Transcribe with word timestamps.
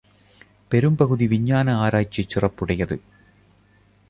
பெரும் 0.71 0.95
பகுதி 0.95 1.27
விஞ்ஞான 1.27 1.75
ஆராய்ச்சிச் 1.75 2.29
சிறப்புடையது. 2.29 2.97